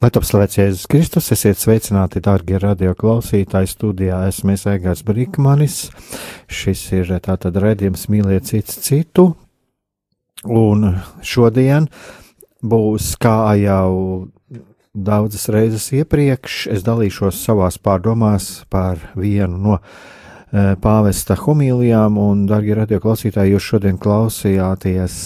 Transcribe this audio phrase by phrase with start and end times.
[0.00, 3.68] Lai top slavēts Jēzus Kristus, esiet sveicināti, dārgie radio klausītāji.
[3.68, 5.74] Studijā esmu Egārs Brīkmanis.
[6.48, 9.26] Šis ir tātad redzējums mīliet cits citu.
[10.48, 10.86] Un
[11.20, 11.90] šodien
[12.64, 13.92] būs kā jau
[14.96, 22.72] daudzas reizes iepriekš, es dalīšos savās pārdomās par vienu no e, pāvesta homīlijām, un, darbie
[22.80, 25.20] radio klausītāji, jūs šodien klausījāties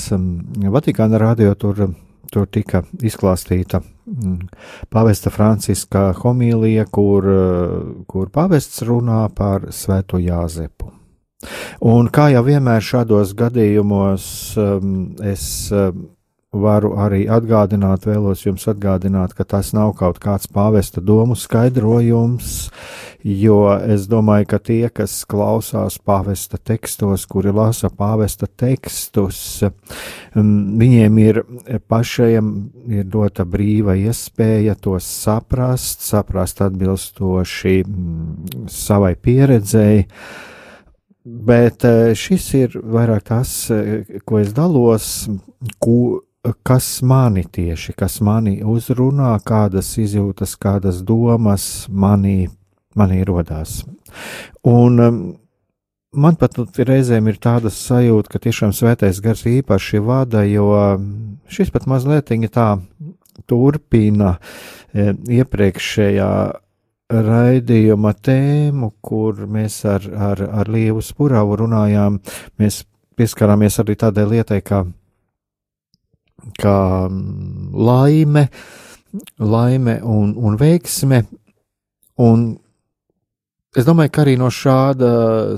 [0.74, 1.92] Vatikāna radio, tur,
[2.34, 4.50] tur tika izklāstīta Mm.
[4.92, 10.90] Pāvesta Franciska homīlija, kur, eh, kur pāvests runā par Svēto Jāzepu.
[11.80, 14.26] Un kā jau vienmēr šādos gadījumos,
[14.60, 16.08] um, es um,
[16.54, 22.70] varu arī atgādināt, vēlos jums atgādināt, ka tas nav kaut kāds pāvesta domu skaidrojums,
[23.24, 29.38] jo es domāju, ka tie, kas klausās pāvesta tekstos, kuri lasa pāvesta tekstus,
[30.34, 31.42] viņiem ir
[31.90, 32.54] pašiem
[33.00, 37.78] ir dota brīva iespēja tos saprast, saprast atbilstoši
[38.70, 40.08] savai pieredzēji.
[41.24, 45.06] Bet eh, šis ir vairāk tas, eh, ko es dalos,
[45.80, 46.20] ko,
[46.66, 52.48] kas mani tieši, kas mani uzrunā, kādas izjūtas, kādas domas manī,
[52.96, 53.82] manī rodās.
[54.68, 55.20] Un um,
[56.12, 61.08] man pat reizēm ir tāda sajūta, ka tiešām svētais gars īpaši vada, jo um,
[61.48, 62.68] šis pat mazliet tā
[63.50, 64.36] turpina
[64.94, 66.30] e, iepriekšējā
[67.14, 72.20] raidījuma tēmu, kur mēs ar, ar, ar Lievu Spuravu runājām,
[72.58, 72.84] mēs
[73.18, 74.84] pieskarāmies arī tādai lietai, kā
[76.58, 76.78] kā
[77.08, 78.48] mm, laime,
[79.38, 81.22] laime un, un veiksme.
[82.24, 82.46] Un
[83.74, 85.10] es domāju, ka arī no šāda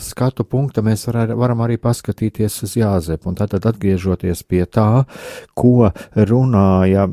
[0.03, 3.31] skatu punkta mēs var, varam arī paskatīties uz Jāzepu.
[3.31, 5.05] Un tātad atgriežoties pie tā,
[5.55, 7.09] ko runāja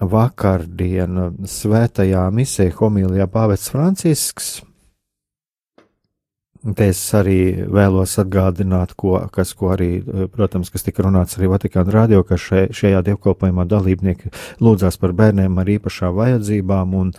[0.00, 4.60] vakardien svētajā misē homilijā pāvests Francisks
[6.60, 11.48] Te es arī vēlos atgādināt, ko, kas, ko arī, eh, protams, kas tika runāts arī
[11.48, 14.28] Vatikāna radio, ka še, šajā dievkalpojumā dalībnieki
[14.60, 17.14] lūdzās par bērniem ar īpašām vajadzībām un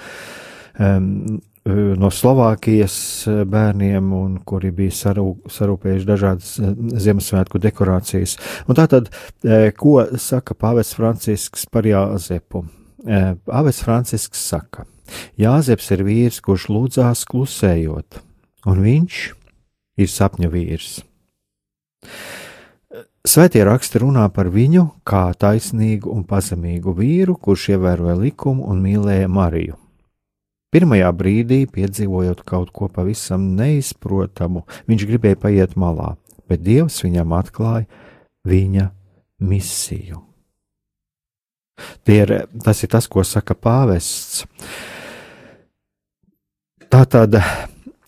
[0.77, 6.55] um, no Slovākijas bērniem, un kuri bija sarū, sarūpējuši dažādas
[7.01, 8.37] Ziemassvētku dekorācijas.
[8.65, 9.11] Un tātad,
[9.77, 12.65] ko saka Pāvests Francisks par Jāzepu?
[13.05, 14.87] Pāvests Francisks saka,
[15.37, 18.21] Jāzeps ir vīrs, kurš lūdzās klusējot
[18.65, 19.21] un viņš
[20.01, 20.99] ir sapņa vīrs.
[23.21, 29.29] Svētie raksti runā par viņu kā taisnīgu un pazemīgu vīru, kurš ievēroja likumu un mīlēja
[29.29, 29.77] Mariju.
[30.71, 36.15] Pirmajā brīdī, piedzīvojot kaut ko pavisam neizprotamu, viņš gribēja paiet malā,
[36.49, 37.85] bet Dievs viņam atklāja
[38.47, 38.87] viņa
[39.43, 40.23] misiju.
[42.09, 42.33] Ir,
[42.63, 44.45] tas ir tas, ko saka pāvests.
[46.91, 47.37] Tā tad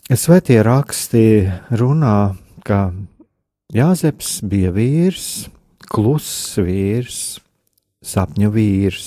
[0.04, 2.92] Svētie raksti runā, ka
[3.72, 5.48] Jāzeps bija vīrs,
[5.80, 7.38] kluss vīrs,
[8.04, 9.06] sapņu vīrs,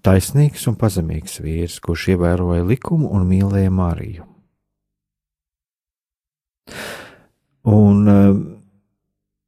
[0.00, 4.24] taisnīgs un pazemīgs vīrs, kurš ievēroja likumu un mīlēja Mariju.
[7.68, 8.38] Un, eh,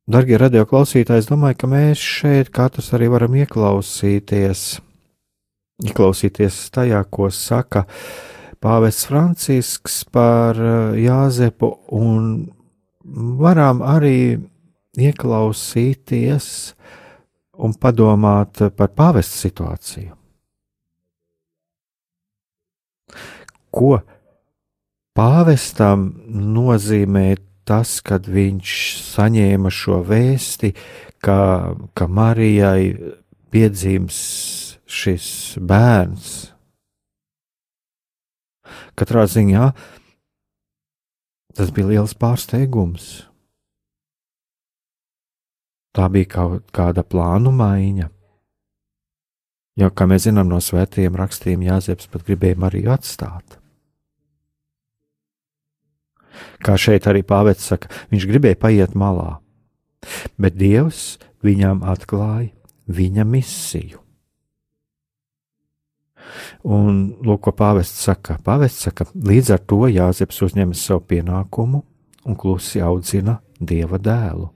[0.04, 4.82] darbie radioklausītāji, es domāju, ka mēs šeit katrs arī varam ieklausīties,
[5.80, 8.28] ieklausīties tajā, ko saka uh,
[8.62, 12.46] Pāvests Francisks par eh, Jāzepu un
[13.42, 14.38] varam arī
[14.98, 16.46] ieklausīties
[17.62, 20.14] un padomāt par pāvesta situāciju.
[23.72, 23.92] Ko
[25.16, 27.34] pāvestam nozīmē
[27.68, 28.76] tas, kad viņš
[29.06, 30.72] saņēma šo vēsti,
[31.24, 31.38] ka,
[31.96, 33.14] ka Marijai
[33.52, 34.18] piedzims
[34.88, 35.28] šis
[35.60, 36.51] bērns,
[38.98, 39.68] Katrā ziņā
[41.56, 43.10] tas bija liels pārsteigums.
[45.92, 48.08] Tā bija kaut kāda plānu maiņa.
[49.80, 53.58] Jo, kā mēs zinām no svētiem rakstiem, Jāzeps pat gribēja Mariju atstāt.
[56.64, 59.40] Kā šeit arī pāvests saka, viņš gribēja paiet malā,
[60.40, 62.52] bet Dievs viņam atklāja
[62.88, 64.01] viņa misiju.
[66.64, 68.38] Un lūk, ko pāvests saka.
[68.44, 71.82] Pāvests saka, līdz ar to Jāzeps uzņemas savu pienākumu
[72.26, 74.50] un klusi audzina dieva dēlu.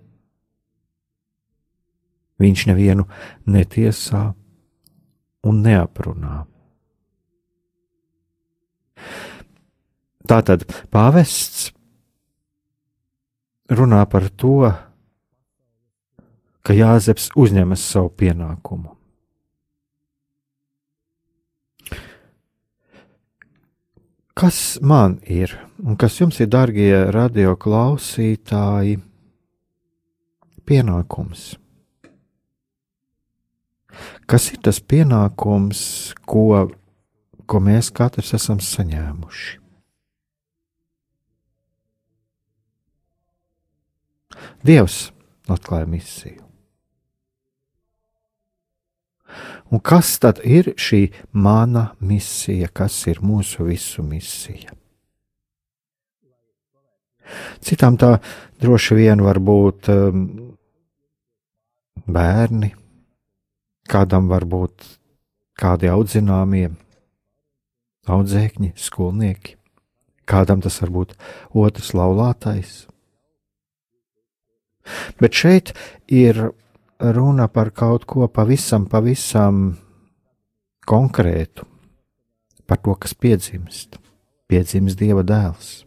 [2.42, 3.06] Viņš nevienu
[3.48, 4.26] netiesā
[5.46, 6.42] un neaprunā.
[10.26, 11.70] Tātad pāvests
[13.70, 14.66] runā par to,
[16.66, 18.95] ka Jāzeps uzņemas savu pienākumu.
[24.36, 28.98] Kas man ir un kas jums ir, darbie radio klausītāji,
[30.68, 31.54] pienākums?
[34.28, 35.80] Kas ir tas pienākums,
[36.28, 36.66] ko,
[37.48, 39.56] ko mēs katrs esam saņēmuši?
[44.68, 45.06] Dievs
[45.48, 46.45] atklāja misiju.
[49.70, 54.74] Un kas tad ir šī mana misija, kas ir mūsu visu misija?
[57.58, 58.20] Citām tā
[58.62, 60.26] droši vien var būt um,
[62.06, 62.70] bērni,
[63.90, 64.86] kādam var būt
[65.58, 66.68] kādi audzināmie,
[68.06, 69.56] audzēkņi, skolnieki,
[70.30, 71.16] kādam tas var būt
[71.50, 72.84] otrs laulātais.
[75.18, 75.72] Bet šeit
[76.06, 76.52] ir
[77.00, 79.76] runa par kaut ko pavisam, pavisam
[80.86, 81.66] konkrētu,
[82.66, 83.98] par to, kas piedzimst,
[84.48, 85.82] piedzimst Dieva dēls.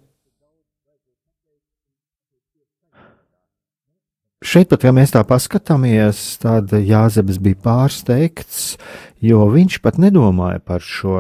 [4.40, 8.78] Šeit pat, ja mēs tā paskatāmies, tad Jāzeps bija pārsteigts,
[9.20, 11.18] jo viņš pat nedomāja par šo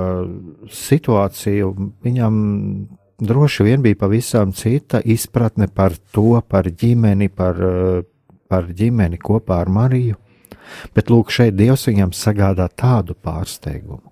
[0.71, 1.73] situāciju.
[2.05, 2.37] Viņam
[3.19, 7.59] droši vien bija pavisam cita izpratne par to, par ģimeni, par
[8.49, 10.17] par ģimeni kopā ar Mariju,
[10.95, 14.09] bet lūk, šeit Dievs viņam sagādā tādu pārsteigumu.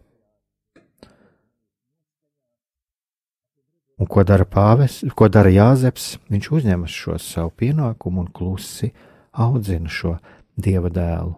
[3.97, 6.19] Un ko dara pāvis, ko dara Jāzeps?
[6.29, 8.91] Viņš uzņemas šo savu pienākumu un klusi
[9.33, 10.19] audzina šo
[10.53, 11.33] dieva dēlu.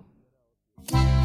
[0.91, 1.18] abatās,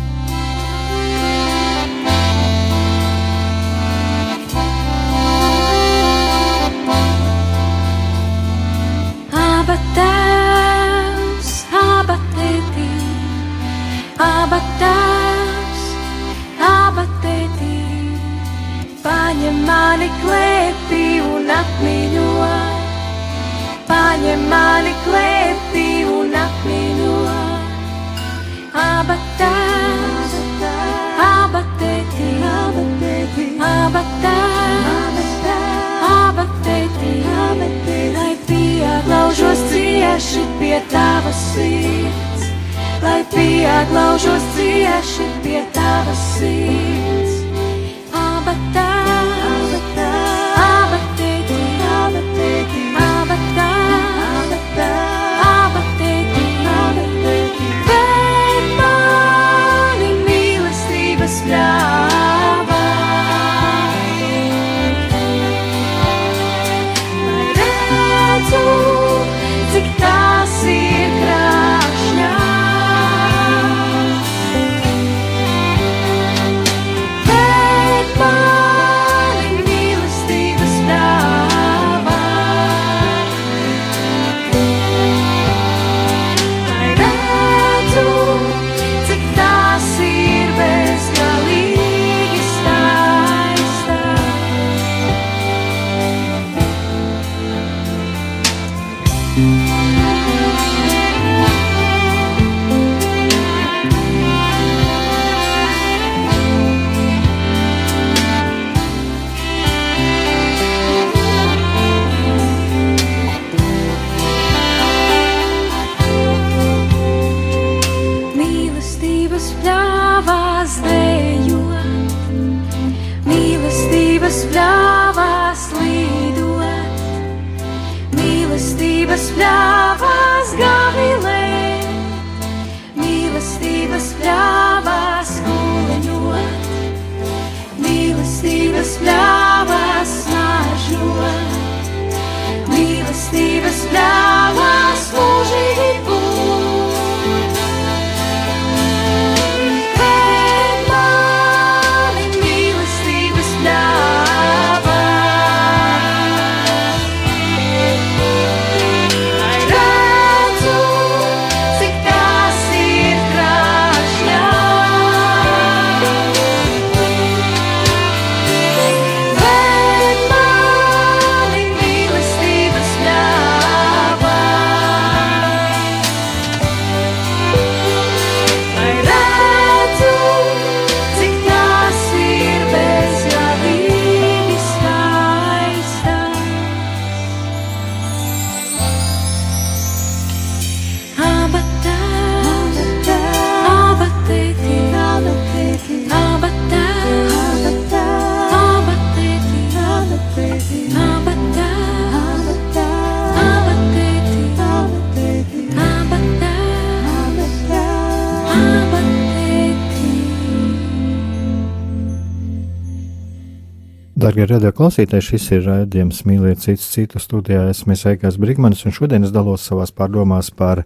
[214.25, 217.67] Darbie radio klausītāji, šis ir raidījums Mīliet citu citu studijā.
[217.69, 220.81] Esmu Eikās Brigmanis, un šodien es dalos savās pārdomās par,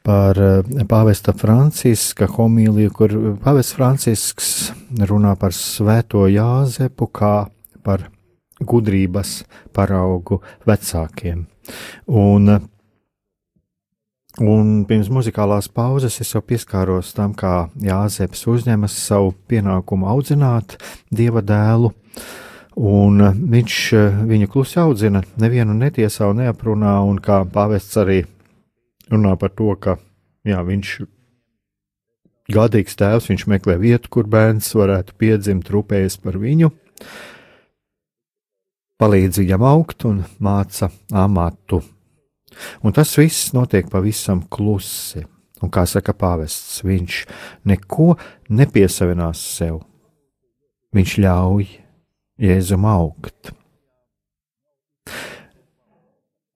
[0.00, 4.48] par eh, pāvesta Franciska homīliju, kur pāvests Francisks
[5.10, 7.34] runā par svēto Jāzepu kā
[7.84, 8.06] par
[8.64, 9.42] gudrības
[9.76, 11.44] paraugu vecākiem.
[12.08, 12.56] Un
[14.36, 20.76] Un pirms muzikālās pauzes es jau pieskāros tam, kā Jāzeps uzņemas savu pienākumu audzināt
[21.08, 21.88] dieva dēlu,
[22.76, 23.80] un viņš
[24.28, 28.22] viņu klusi audzina, nevienu netiesā un neaprunā, un kā pāvests arī
[29.10, 29.96] runā par to, ka
[30.44, 30.96] jā, viņš
[32.46, 36.70] Gādīgs tēvs, viņš meklē vietu, kur bērns varētu piedzimt, rūpējas par viņu,
[39.02, 41.80] palīdz viņam augt un māca amatu.
[42.86, 45.24] Un tas viss notiek pavisam klusi.
[45.64, 47.18] Un kā saka pāvests, viņš
[47.66, 48.12] neko
[48.52, 49.80] nepiesavinās sev.
[50.94, 51.66] Viņš ļauj
[52.42, 53.52] Jēzum augt.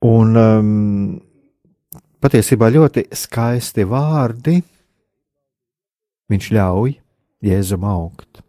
[0.04, 0.74] Un um,
[2.20, 4.58] patiesībā ļoti skaisti vārdi.
[6.30, 6.92] Viņš ļauj
[7.48, 8.42] Jēzum augt.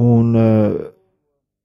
[0.00, 0.80] Un uh,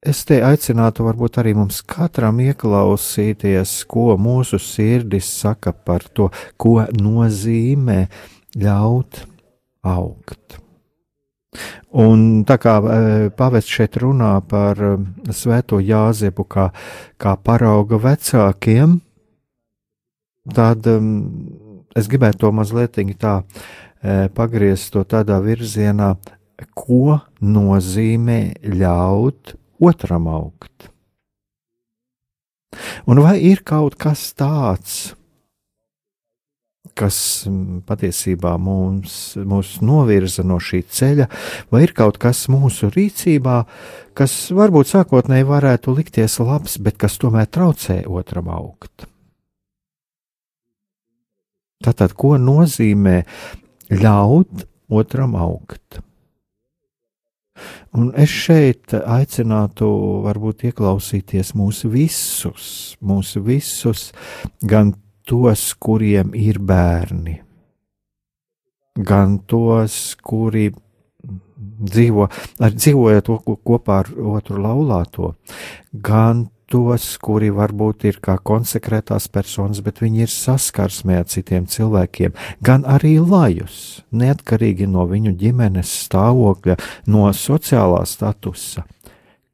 [0.05, 6.27] Es te aicinātu, varbūt arī mums katram ieklausīties, ko mūsu sirdis saka par to,
[6.61, 8.03] ko nozīmē
[8.61, 9.23] ļaut
[9.81, 10.59] augt.
[11.95, 12.99] Un tā kā e,
[13.35, 14.93] pāvests šeit runā par e,
[15.35, 16.69] svēto Jāzepu kā,
[17.21, 18.99] kā parauga vecākiem,
[20.55, 20.85] tad
[21.95, 26.15] es gribētu to mazliet tā e, pagriezt to tādā virzienā,
[26.75, 30.91] ko nozīmē ļaut otram augt.
[33.07, 35.24] Un vai ir kaut kas tāds, kas
[37.01, 41.27] mm, patiesībā mums, mūs novirza no šī ceļa,
[41.71, 43.57] vai ir kaut kas mūsu rīcībā,
[44.15, 49.09] kas varbūt sākotnēji varētu likties labs, bet kas tomēr traucē otram augt?
[51.85, 53.21] Tātad, ko nozīmē
[53.91, 55.99] ļaut otram augt?
[57.95, 59.87] Un es šeit aicinātu,
[60.25, 62.67] varbūt ieklausīties mūsu visus,
[62.99, 64.09] mūsu visus,
[64.59, 64.91] gan
[65.25, 67.39] tos, kuriem ir bērni,
[68.95, 70.69] gan tos, kuri
[71.55, 72.27] dzīvo,
[72.61, 73.31] ar, dzīvojot
[73.65, 75.33] kopā ar otru laulāto,
[75.91, 82.33] gan tos, kuri varbūt ir kā konsekrētās personas, bet viņi ir saskarsmē ar citiem cilvēkiem,
[82.65, 86.77] gan arī lajus, neatkarīgi no viņu ģimenes stāvokļa,
[87.11, 88.85] no sociālā statusa.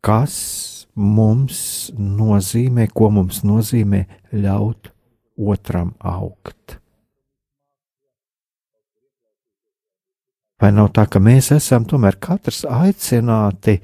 [0.01, 0.37] Kas
[0.95, 4.91] mums nozīmē, ko mums nozīmē ļaut
[5.37, 6.81] otram augt?
[10.61, 13.79] Vai nav tā, ka mēs esam tomēr katrs aicināti,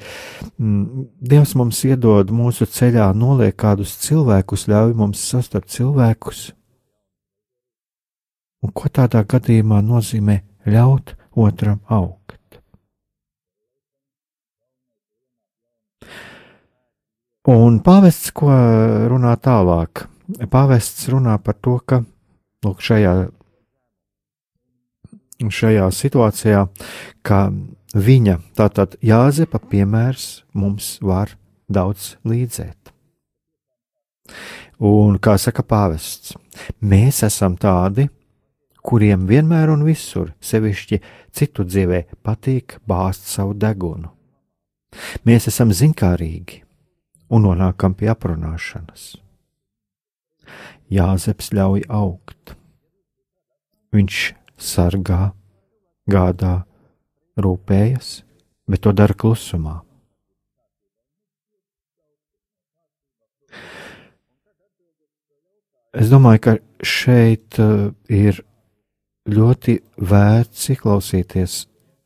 [0.62, 6.52] mm, Dievs mums iedod mūsu ceļā, noliek kādus cilvēkus, ļauj mums sastapt cilvēkus?
[8.62, 10.38] Un ko tādā gadījumā nozīmē
[10.70, 12.62] ļaut otram augt?
[17.48, 18.52] Un pāvests, ko
[19.08, 20.04] runā tālāk?
[20.28, 22.02] Pāvests runā par to, ka
[22.66, 23.14] lūk, šajā
[25.38, 26.66] šajā situācijā,
[27.22, 27.40] ka
[27.94, 31.36] viņa, tātad Jāzepa piemērs, mums var
[31.70, 32.94] daudz līdzēt.
[34.84, 36.36] Un, kā saka pāvests,
[36.82, 38.08] mēs esam tādi,
[38.82, 41.00] kuriem vienmēr un visur, sevišķi
[41.34, 44.12] citu dzīvē, patīk bāzt savu degunu.
[45.28, 46.64] Mēs esam zinkārīgi
[47.34, 49.16] un nonākam pie aprunāšanas.
[50.94, 52.56] Jāzeps ļauj augt.
[53.96, 54.22] Viņš
[54.58, 55.32] sargā,
[56.10, 56.62] gādā,
[57.38, 58.22] rūpējas,
[58.68, 59.82] bet to dara klusumā.
[65.98, 66.54] Es domāju, ka
[66.86, 68.44] šeit uh, ir
[69.28, 71.56] ļoti vērts ieklausīties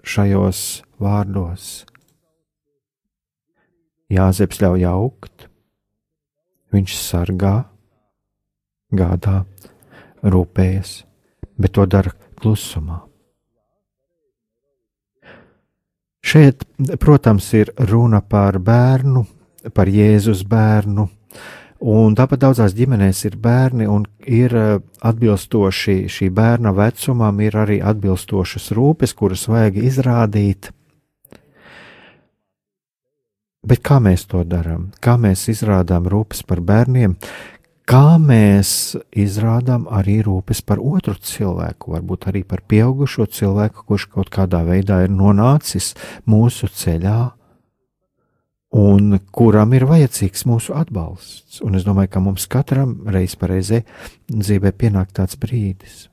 [0.08, 0.62] šajos
[1.02, 1.84] vārdos.
[4.12, 5.48] Jāzeps ļauj augt,
[6.72, 7.56] viņš sargā,
[8.92, 9.42] gādā,
[10.24, 11.02] rūpējas,
[11.58, 13.02] bet to dara klusumā.
[16.22, 16.64] Šeit,
[17.02, 19.26] protams, ir runa par bērnu,
[19.74, 21.08] par Jēzus bērnu,
[21.82, 27.80] un tāpat daudzās ģimenēs ir bērni, un ir eh, atbilstoši šī bērna vecumam, ir arī
[27.82, 30.70] atbilstošas rūpes, kuras vajag izrādīt.
[33.62, 34.90] Bet kā mēs to darām?
[35.02, 37.18] Kā mēs izrādām rūpes par bērniem?
[37.90, 44.32] Kā mēs izrādām arī rūpes par otru cilvēku, varbūt arī par pieaugušo cilvēku, kurš kaut
[44.34, 45.94] kādā veidā ir nonācis
[46.30, 47.20] mūsu ceļā,
[48.72, 51.60] un kuram ir vajadzīgs mūsu atbalsts.
[51.66, 53.84] Un es domāju, ka mums katram reiz pareizē
[54.32, 56.08] dzīvē pienāk tāds brīdis.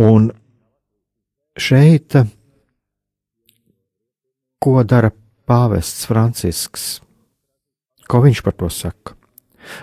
[0.00, 0.32] Un
[1.56, 2.16] šeit,
[4.58, 5.12] ko dara
[5.46, 7.03] pāvests Francisks,
[8.08, 9.16] ko viņš par to saka?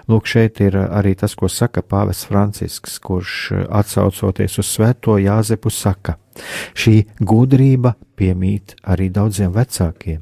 [0.10, 6.18] Lūk, šeit ir arī tas, ko saka Pāvests Francisks, kurš atsaucoties uz Svēto Jāzepu saka:
[6.78, 10.22] Šī gudrība piemīt arī daudziem vecākiem,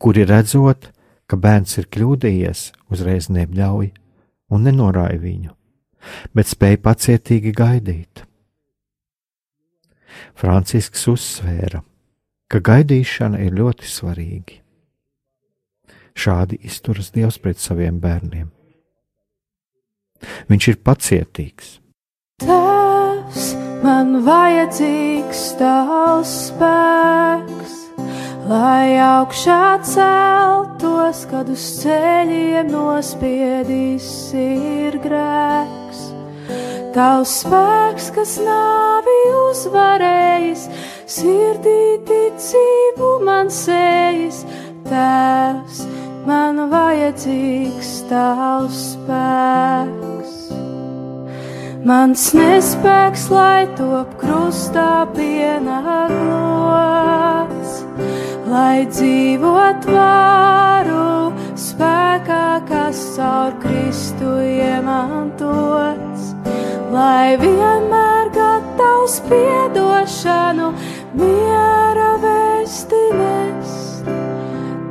[0.00, 0.90] kuri redzot,
[1.26, 3.90] ka bērns ir kļūdījies, uzreiz nebļauj
[4.50, 5.52] un nenorāja viņu,
[6.34, 8.22] bet spēja pacietīgi gaidīt.
[10.36, 11.82] Francisks uzsvēra,
[12.48, 14.62] ka gaidīšana ir ļoti svarīga.
[16.16, 18.48] Šādi izturas Dievs pret saviem bērniem.
[20.50, 21.76] Viņš ir pacietīgs.
[22.42, 23.44] Tēvs,
[23.84, 27.76] man vajadzīgs tavs spēks,
[28.48, 34.08] lai augšā celtos, kad uz ceļiem nospiedīs
[34.40, 36.04] ir grēks.
[36.96, 40.62] Tavs spēks, kas nāvi uzvarējis,
[41.12, 44.44] sirdī ticību man sējas,
[44.86, 45.84] tēvs,
[46.26, 50.32] man vajadzīgs tavs spēks.
[51.86, 56.10] Mans nespēks, lai top krustā pienāklots,
[58.50, 61.30] lai dzīvot varu
[61.68, 66.34] spēkā, kas caur Kristu iemantots,
[66.90, 70.68] lai vienmēr gatavs piedošanu
[71.22, 73.85] miera vēsti nest.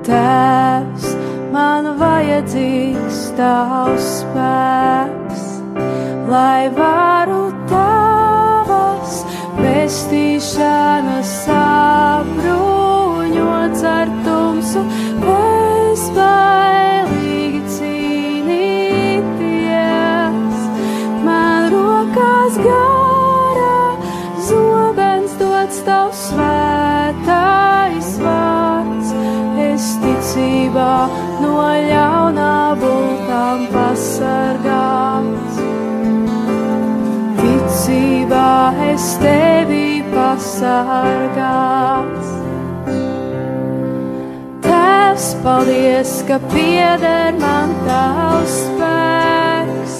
[0.06, 1.06] Tēvs,
[1.50, 5.46] man vajadzīgs tavs spēks,
[6.30, 9.16] lai varu tavas
[9.58, 12.46] pestīšanas sabruņots
[13.96, 14.82] ar tumsu,
[15.26, 16.46] bezbailīgi
[17.80, 18.94] cīnīties.
[21.26, 23.82] Man rokās garā
[24.52, 29.05] zobens dots tavs svētais vārds,
[29.76, 30.92] ticībā
[31.44, 35.58] no ļaunā bultām pasargāts.
[37.42, 38.52] Ticībā
[38.94, 41.52] es tevi pasargāts.
[44.64, 50.00] Tēvs, paldies, ka pieder man tavs spēks,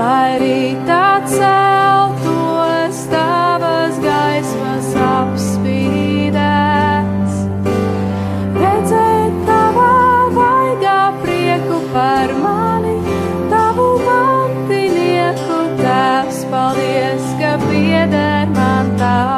[0.00, 1.81] lai rītā celtos
[19.02, 19.31] man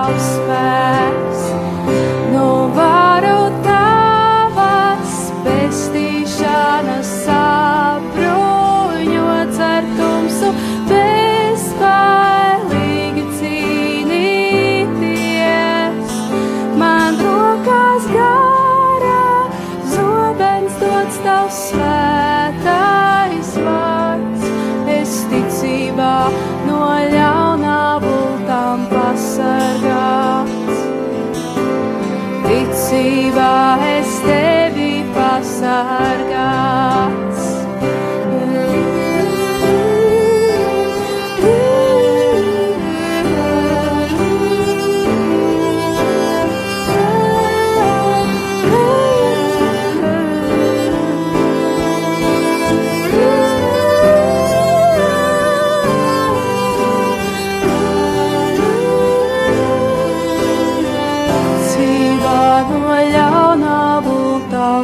[35.64, 36.23] pasargāts.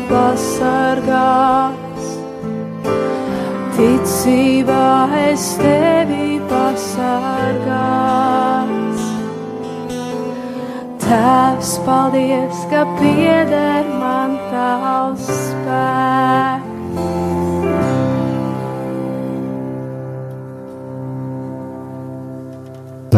[0.09, 2.07] Būtā pasargāts.
[3.77, 7.61] Ticībā es tevi pasargāts.
[11.01, 16.60] Tēvs, paldies, ka pieder man tavs spēks.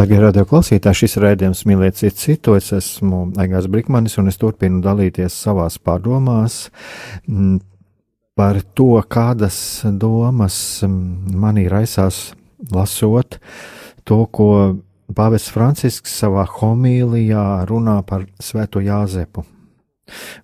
[0.03, 2.57] Darbie radio klausītāji, šis raidījums mīlēt citu citu.
[2.59, 6.57] Es esmu Egāns Brikmanis un es turpinu dalīties savās pārdomās
[7.23, 7.61] mm,
[8.35, 9.55] par to, kādas
[10.01, 12.17] domas mm, manī raisās
[12.75, 13.37] lasot
[14.03, 14.49] to, ko
[15.07, 19.45] Pāvests Francisks savā homīlijā runā par Svēto Jāzepu.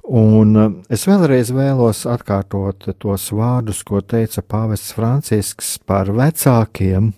[0.07, 7.11] Un mm, es vēlreiz vēlos atkārtot tos vārdus, ko teica Pāvests Francisks par vecākiem,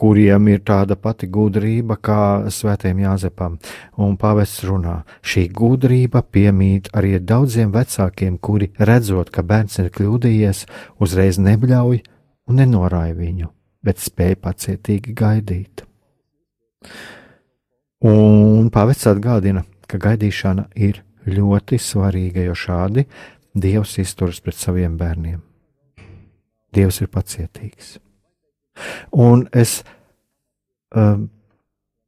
[0.00, 2.20] kuriem ir tāda pati gudrība kā
[2.52, 3.58] svētiem Jāzepam,
[4.00, 5.00] un pavests runā.
[5.20, 10.64] Šī gudrība piemīt arī daudziem vecākiem, kuri redzot, ka bērns ir kļūdījies,
[11.04, 12.00] uzreiz nebļauj
[12.48, 13.52] un nenorāja viņu,
[13.84, 15.84] bet spēj pacietīgi gaidīt.
[18.08, 23.06] Un pavests atgādina, ka gaidīšana ir ļoti svarīga, jo šādi
[23.50, 25.40] Dievs izturas pret saviem bērniem.
[26.70, 27.98] Dievs ir pacietīgs.
[29.12, 29.80] Un es
[30.94, 31.28] um,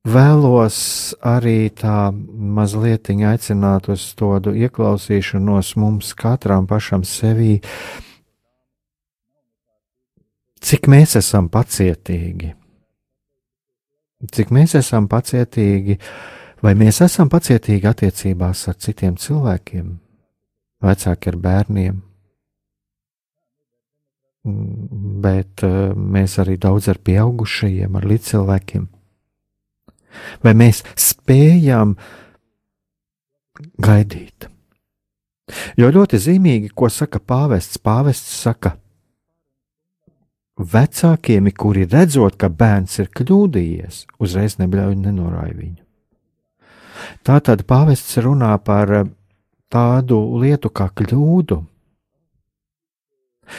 [0.03, 7.61] vēlos arī tā mazliet aicināt uz tādu ieklausīšanos mums katram pašam sevī,
[10.63, 12.55] cik mēs esam pacietīgi.
[14.23, 15.99] Cik mēs esam pacietīgi,
[16.63, 19.89] vai mēs esam pacietīgi attiecībās ar citiem cilvēkiem,
[20.83, 21.97] vecāki ar bērniem,
[24.43, 28.89] bet eh, mēs arī daudz ar pieaugušajiem, ar līdzcilvēkiem.
[30.43, 31.95] Vai mēs spējam
[33.81, 34.49] gaidīt?
[35.79, 37.81] Jo ļoti zīmīgi, ko saka pāvests.
[37.81, 38.77] Pāvests saka,
[40.59, 45.81] vecākiem, kuri redzot, ka bērns ir kļūdījies, uzreiz nebļauj nenorāja viņu.
[47.27, 49.11] Tā tad pāvests runā par eh,
[49.73, 51.63] tādu lietu kā kļūdu,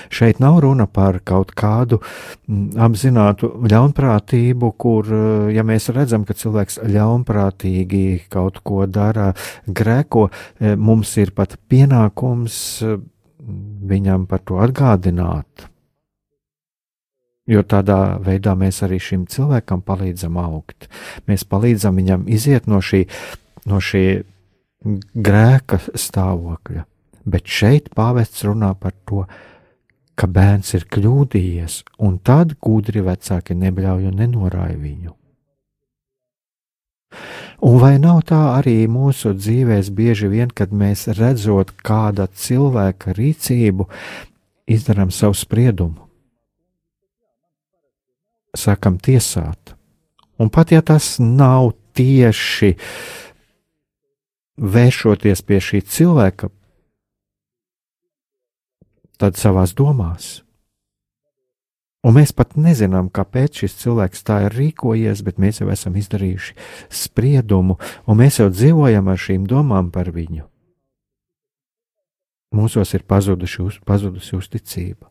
[0.10, 6.36] Šeit nav runa par kaut kādu mm, apzinātu ļaunprātību, kur, eh, ja mēs redzam, ka
[6.38, 9.34] cilvēks ļaunprātīgi kaut ko dara,
[9.67, 12.98] grēko, eh, mums ir pat pienākums eh,
[13.93, 15.69] viņam par to atgādināt.
[17.50, 20.88] Jo tādā veidā mēs arī šim cilvēkam palīdzam augt.
[21.28, 23.04] Mēs palīdzam viņam iziet no šī,
[23.67, 24.24] no šī
[25.12, 26.86] grēka stāvokļa.
[27.28, 29.53] Bet šeit pāvests runā par to, ka
[30.21, 35.15] bērns ir kļūdījies, un tad gudri vecāki nebļauj un nenorāja viņu.
[37.63, 43.88] Un vai nav tā arī mūsu dzīvēs bieži vien, kad mēs redzot kāda cilvēka rīcību,
[44.67, 46.10] izdarām savu spriedumu?
[48.54, 49.73] Sākam tiesāt.
[50.38, 52.73] Un pat ja tas nav tieši
[54.58, 56.49] vēršoties pie šī cilvēka,
[59.21, 60.41] tad savās domās.
[62.04, 66.56] Un mēs pat nezinām, kāpēc šis cilvēks tā ir rīkojies, bet mēs jau esam izdarījuši
[66.91, 70.43] spriedumu, un mēs jau dzīvojam ar šīm domām par viņu.
[72.54, 75.08] Mūsos ir pazuduši, uz, pazudusi uzticība.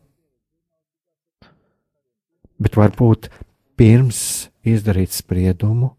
[2.61, 3.27] Bet varbūt
[3.75, 4.21] pirms
[4.63, 5.95] izdarīt spriedumu,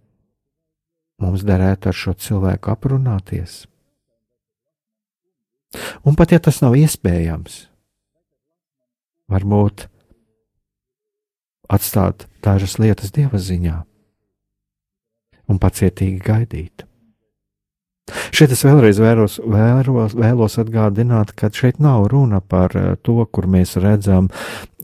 [1.20, 3.64] mums derētu ar šo cilvēku aprunāties.
[6.06, 7.64] Un pat ja tas nav iespējams,
[9.32, 9.86] varbūt
[11.72, 13.78] atstāt dažas lietas dieva ziņā
[15.48, 16.84] un pacietīgi gaidīt.
[18.34, 23.48] Šeit es vēlreiz vēros, vēros, vēlos atgādināt, ka šeit nav runa par eh, to, kur
[23.48, 24.28] mēs redzam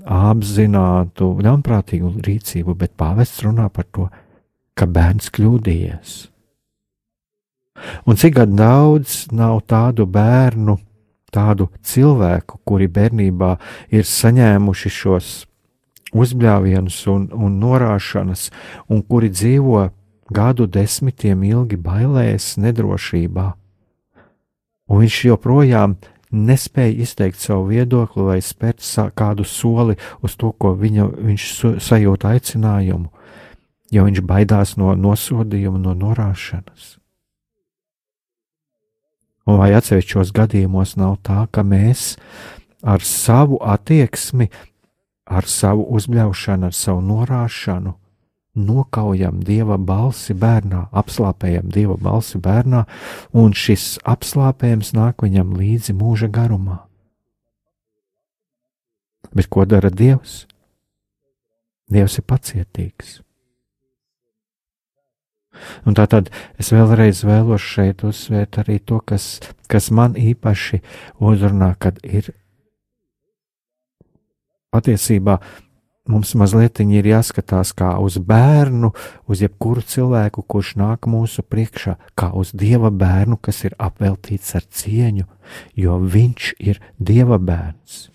[0.01, 4.09] apzinātu ļaunprātīgu rīcību, bet pāvests runā par to,
[4.73, 6.15] ka bērns kļūdījies.
[8.09, 10.77] Un cik daudz nav tādu bērnu,
[11.33, 13.55] tādu cilvēku, kuri bērnībā
[13.95, 15.31] ir saņēmuši šos
[16.11, 18.49] uzbļāvienus un, un norāšanas,
[18.91, 19.89] un kuri dzīvo
[20.31, 23.47] gadu desmitiem ilgi bailēs, nedrošībā.
[24.91, 25.97] Un viņš joprojām
[26.31, 28.83] nespēja izteikt savu viedokli vai spērt
[29.19, 31.47] kādu soli uz to, ko viņa, viņš
[31.83, 33.11] sajūt aicinājumu,
[33.91, 37.00] jo viņš baidās no nosodījuma, no norāšanas.
[39.49, 42.15] Un vai atsevišķos gadījumos nav tā, ka mēs
[42.83, 44.51] ar savu attieksmi,
[45.31, 47.95] ar savu uzbļaušanu, ar savu norāšanu
[48.61, 52.85] nokaujam dieva balsi bērnā, apslāpējam dieva balsi bērnā,
[53.33, 56.81] un šis apslāpējums nāk viņam līdzi mūža garumā.
[59.31, 60.47] Bet ko dara Dievs?
[61.91, 63.21] Dievs ir pacietīgs.
[65.89, 69.39] Un tā tad es vēlreiz vēlos šeit uzsvērt arī to, kas,
[69.71, 70.83] kas man īpaši
[71.21, 72.33] uzrunā, kad ir
[74.71, 75.41] patiesībā
[76.11, 78.93] mums mazliet ir jāskatās kā uz bērnu,
[79.31, 84.67] uz jebkuru cilvēku, kurš nāk mūsu priekšā, kā uz dieva bērnu, kas ir apveltīts ar
[84.67, 85.27] cieņu,
[85.77, 88.09] jo viņš ir dieva bērns.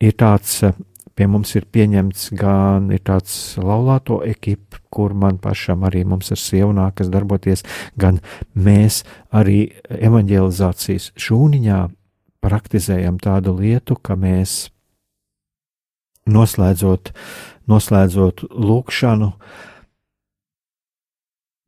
[0.00, 0.62] Ir tāds
[1.20, 6.40] Pie mums ir pieņemts gan ir tāds laulāto ekipa, kur man pašam arī mums ir
[6.40, 7.60] sieva kas darboties,
[7.92, 8.22] gan
[8.56, 11.80] mēs arī evanģelizācijas šūniņā
[12.40, 14.70] praktizējam tādu lietu, ka mēs
[16.24, 17.12] noslēdzot,
[17.68, 19.34] noslēdzot lūkšanu,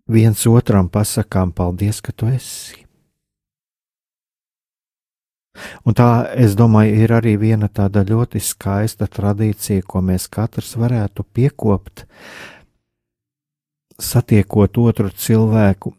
[0.09, 2.82] viens otram pasakām paldies, ka tu esi.
[5.85, 11.27] Un tā, es domāju, ir arī viena tāda ļoti skaista tradīcija, ko mēs katrs varētu
[11.29, 12.07] piekopt,
[14.01, 15.93] satiekot otru cilvēku,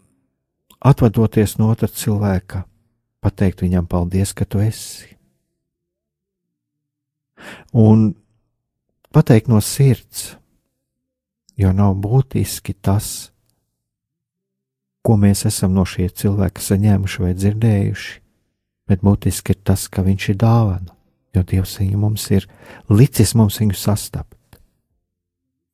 [0.83, 2.63] atvadoties no otra cilvēka,
[3.23, 5.13] pateikt viņam paldies, ka tu esi.
[7.75, 8.11] Un
[9.13, 10.33] pateikt no sirds,
[11.59, 13.29] jo nav būtiski tas,
[15.03, 18.22] ko mēs esam no šie cilvēki saņēmuši vai dzirdējuši,
[18.89, 20.93] bet būtiski ir tas, ka viņš ir dāvana,
[21.35, 22.47] jo Dievs viņu mums ir
[22.89, 24.37] licis mums viņu sastapt.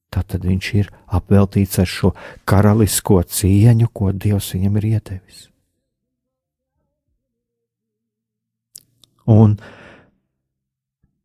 [0.09, 2.13] Tātad viņš ir apveltīts ar šo
[2.49, 5.45] karalisko cieņu, ko Dievs viņam ir iedevis.
[9.29, 9.59] Un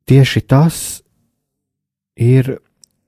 [0.05, 0.79] tieši tas
[2.21, 2.59] ir,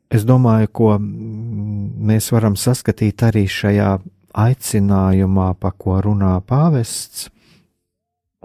[0.09, 3.99] es domāju, ko mēs varam saskatīt arī šajā
[4.37, 7.29] aicinājumā, pa ko runā pāvests,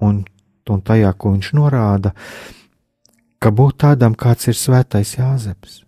[0.02, 0.24] un,
[0.70, 2.14] un tajā, ko viņš norāda,
[3.42, 5.82] ka būt tādam, kāds ir svētais Jāzeps.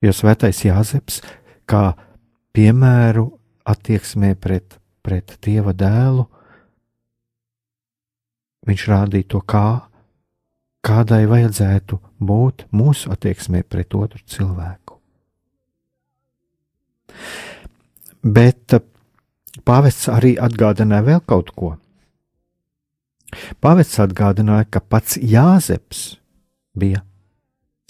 [0.00, 1.20] Jo svētais Jāzeps,
[1.68, 1.92] kā
[2.56, 3.28] piemēru
[3.68, 6.26] attieksmē pret, pret Dieva dēlu,
[8.66, 9.66] viņš rādīja to, kā,
[10.84, 14.98] kādai vajadzētu būt mūsu attieksmē pret otru cilvēku.
[18.20, 18.74] Bet
[19.66, 21.74] Pāvests arī atgādināja vēl kaut ko.
[23.62, 26.16] Pāvests atgādināja, ka pats Jāzeps
[26.74, 27.04] bija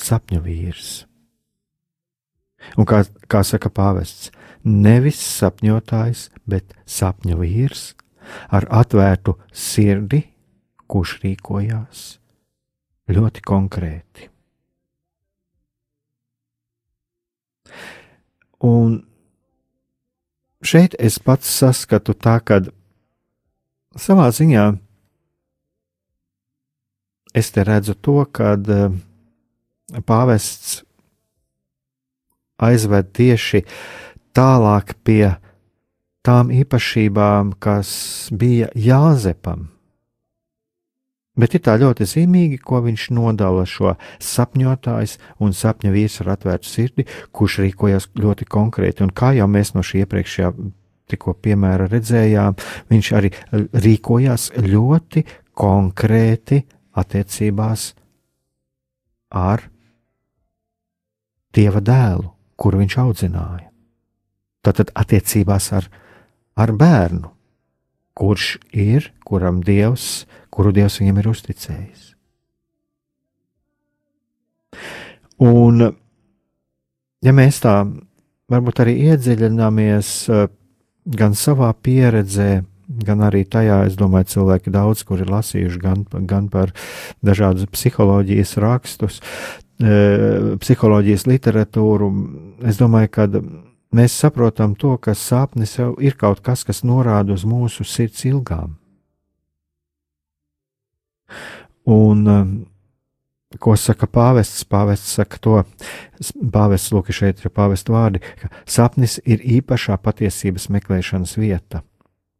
[0.00, 0.90] sapņu vīrs.
[2.76, 4.28] Un kā, kā saka pāvests,
[4.64, 7.94] nevis sapņotājs, bet sapņu vīrs
[8.52, 10.26] ar atvērtu sirdi,
[10.90, 12.02] kurš rīkojās
[13.10, 14.28] ļoti konkrēti.
[18.66, 18.98] Un
[20.62, 22.60] šeit es pats saskatu tā, ka
[23.96, 24.66] savā ziņā
[27.34, 28.94] es te redzu to, ka eh,
[30.06, 30.80] pāvests
[32.60, 33.64] aizved tieši
[34.36, 35.36] tālāk pie
[36.26, 37.90] tām īpašībām, kas
[38.36, 39.70] bija Jāzepam.
[41.40, 46.68] Bet ir tā ļoti zīmīgi, ko viņš nodala šo sapņotājs un sapņa vīrs ar atvērtu
[46.68, 49.06] sirdi, kurš rīkojas ļoti konkrēti.
[49.06, 50.52] Un kā jau mēs no šī iepriekšējā
[51.10, 52.58] tikko piemēra redzējām,
[52.90, 53.32] viņš arī
[53.86, 55.24] rīkojās ļoti
[55.58, 56.62] konkrēti
[57.00, 57.90] attiecībās
[59.30, 59.68] ar
[61.50, 63.66] Dieva dēlu, kuru viņš audzināja.
[64.62, 65.88] Tātad attiecībās ar,
[66.54, 67.32] ar bērnu,
[68.14, 72.06] kurš ir, kuram Dievs kuru Dievs viņam ir uzticējis.
[75.40, 75.86] Un,
[77.24, 77.74] ja mēs tā
[78.50, 80.48] varbūt arī iedziļināmies eh,
[81.16, 82.50] gan savā pieredzē,
[83.06, 86.74] gan arī tajā, es domāju, cilvēki daudz, kur ir lasījuši gan, gan par
[87.24, 89.20] dažādus psiholoģijas rakstus,
[89.80, 92.10] eh, psiholoģijas literatūru,
[92.68, 93.28] es domāju, ka
[93.96, 98.79] mēs saprotam to, ka sapnis jau ir kaut kas, kas norāda uz mūsu sirds ilgām.
[101.90, 102.52] Un, um,
[103.58, 104.62] ko saka pāvests?
[104.68, 105.56] Pāvests saka to,
[106.52, 111.82] pāvests, lūk, šeit ir pāvesta vārdi, ka sapnis ir īpašā patiesības meklēšanas vieta.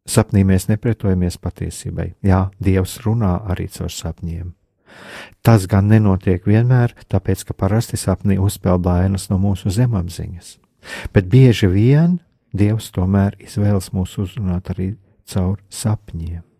[0.07, 2.13] Sapnī mēs nepretojamies patiesībai.
[2.25, 4.49] Jā, Dievs runā arī caur sapņiem.
[5.45, 10.57] Tas gan nenotiek vienmēr, tāpēc, ka parasti sapnī uzspēl bailes no mūsu zemapziņas.
[11.13, 12.19] Bet bieži vien
[12.51, 14.95] Dievs tomēr izvēlas mūs uzrunāt arī
[15.29, 16.50] caur sapņiem.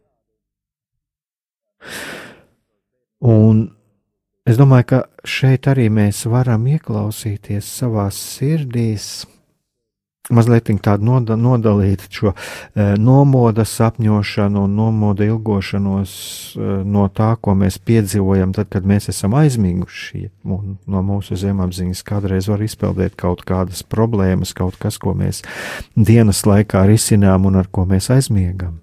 [3.21, 3.67] Un
[4.47, 9.27] es domāju, ka šeit arī mēs varam ieklausīties savā sirdīs,
[10.29, 16.11] mazliet tādu noda, nodalīt šo e, nomoda sapņošanu un nomoda ilgošanos
[16.55, 22.05] e, no tā, ko mēs piedzīvojam, tad, kad mēs esam aizmiguši no mūsu zemapziņas.
[22.07, 25.43] Kādreiz var izpeldēt kaut kādas problēmas, kaut kas, ko mēs
[25.95, 28.79] dienas laikā risinām un ar ko mēs aizmiegam.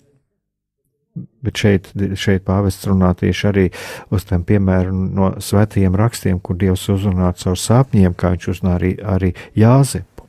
[1.45, 3.67] Bet šeit, šeit pāvests runā tieši arī
[4.15, 8.93] uz tiem piemēram no svētajiem rakstiem, kur Dievs uzrunā caur sapņiem, kā viņš uzrunā arī,
[9.07, 10.27] arī Jāzepu.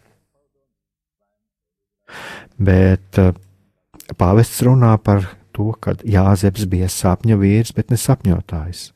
[2.60, 3.34] Bet uh,
[4.20, 8.90] pāvests runā par to, ka Jāzeps bija sapņa vīrs, bet ne sapņotājs.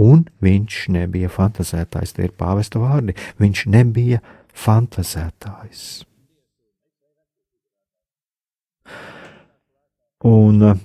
[0.00, 3.14] Un viņš nebija fantazētājs, tie ir pāvesta vārdi.
[3.42, 4.22] Viņš nebija
[4.54, 6.04] fantazētājs.
[10.24, 10.80] Un, eh,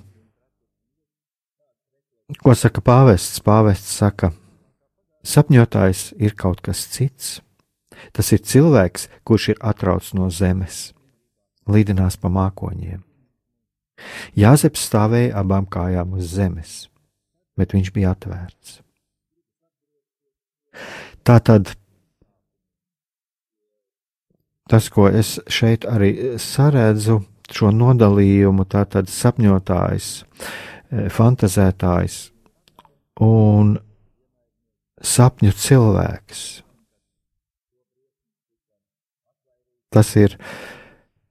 [2.42, 3.40] ko saka pāvests?
[3.40, 4.34] Pāvests saka,
[5.20, 7.40] Sapņotājs ir kaut kas cits.
[8.16, 10.94] Tas ir cilvēks, kurš ir atrauts no zemes,
[11.68, 13.02] lidinās pa mākoņiem.
[14.32, 16.88] Jāzeps stāvēja abām kājām uz zemes,
[17.60, 18.78] bet viņš bija atvērts.
[21.20, 21.74] Tā tad
[24.70, 27.18] tas, ko es šeit arī saredzu,
[27.56, 30.08] šo nodalījumu, tā tad sapņotājs,
[30.90, 32.30] eh, fantazētājs
[33.20, 33.78] un
[35.00, 36.62] sapņu cilvēks.
[39.90, 40.36] Tas ir,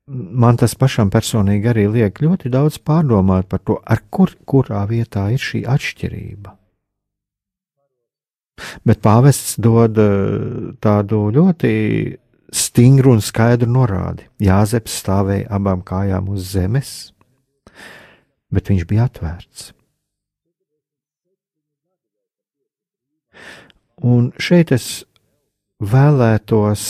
[0.08, 3.80] man tas pašam personīgi arī liek ļoti daudz pārdomāt par to,
[4.12, 6.56] kur, kurā vietā ir šī atšķirība.
[8.84, 11.72] Bet pāvests dod eh, tādu ļoti
[12.80, 14.30] stingru un skaidru norādi.
[14.40, 17.12] Jāzeps stāvēja abām kājām uz zemes,
[18.48, 19.74] bet viņš bija atvērts.
[24.00, 24.86] Un šeit es
[25.84, 26.86] vēlētos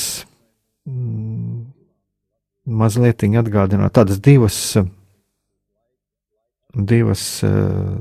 [0.85, 1.63] mm,
[2.69, 4.77] mazliet atgādināt tādas divas,
[6.69, 7.25] divas,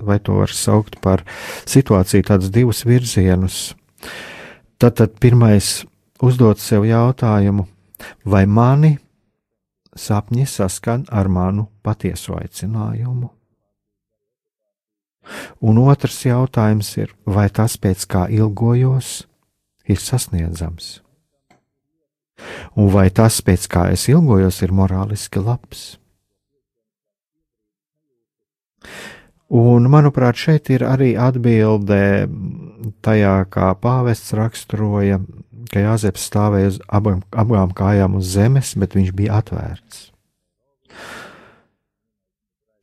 [0.04, 1.24] vai to var saukt par
[1.64, 3.72] situāciju, tādus divus virzienus.
[4.76, 5.86] Tad, tad pirmais
[6.20, 7.64] uzdot sev jautājumu,
[8.24, 8.96] vai mani
[9.98, 13.30] sapņi saskan ar manu patieso aicinājumu.
[15.60, 19.26] Un otrs jautājums ir, vai tas, pēc kā ilgojos,
[19.88, 21.00] ir sasniedzams?
[22.78, 25.98] Un vai tas, pēc kā es ilgojos, ir morāliski labs?
[29.48, 32.28] Un, manuprāt, šeit ir arī atbilde
[33.04, 35.22] tajā, kā pāvests raksturoja,
[35.72, 40.02] ka Jāzeps stāvēja uz abām, abām kājām uz zemes, bet viņš bija atvērts.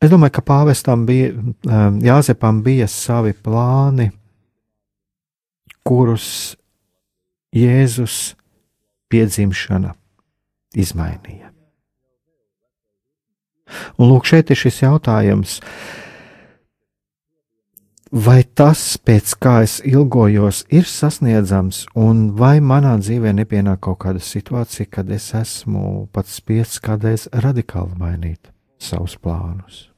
[0.02, 4.10] Es domāju, ka pāvestam bija, um, Jāzepam bija savi plāni,
[5.86, 6.56] kurus
[7.56, 8.34] Jēzus
[9.10, 9.94] piedzimšana
[10.76, 11.52] izmainīja.
[13.98, 15.60] Un lūk, šeit ir šis jautājums,
[18.16, 24.22] vai tas, pēc kā es ilgojos, ir sasniedzams, un vai manā dzīvē nepienāk kaut kāda
[24.24, 29.90] situācija, kad es esmu pats spiests kādreiz radikāli mainīt savus plānus.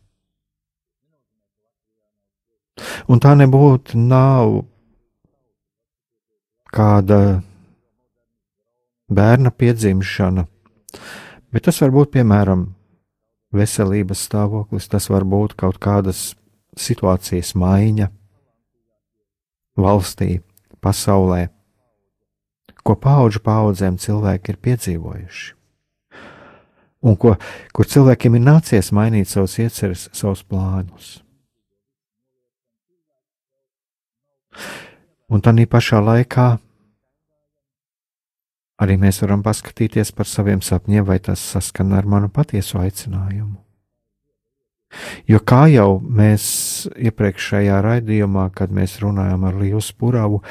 [3.10, 4.63] Un tā nebūtu nav
[6.73, 7.41] kāda
[9.10, 10.45] bērna piedzimšana,
[11.53, 12.67] bet tas var būt piemēram
[13.56, 16.36] veselības stāvoklis, tas var būt kaut kādas
[16.78, 18.10] situācijas maiņa
[19.78, 20.42] valstī,
[20.82, 21.48] pasaulē,
[22.86, 25.54] ko paudžu paudzēm cilvēki ir piedzīvojuši.
[27.08, 27.36] Un ko,
[27.76, 31.19] kur cilvēkiem ir nācies mainīt savus ieceres, savus plānus.
[35.30, 36.48] Un tā pašā laikā
[38.82, 43.67] arī mēs varam paskatīties par saviem sapņiem, vai tas saskan ar manu patieso aicinājumu.
[45.29, 46.48] Jo kā jau mēs
[46.95, 50.41] iepriekšējā raidījumā, kad mēs runājām ar Līvu Spuravu,